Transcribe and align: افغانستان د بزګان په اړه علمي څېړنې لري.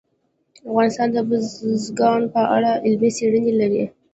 افغانستان 0.69 1.07
د 1.13 1.17
بزګان 1.29 2.21
په 2.33 2.41
اړه 2.55 2.71
علمي 2.85 3.09
څېړنې 3.17 3.53
لري. 3.61 3.83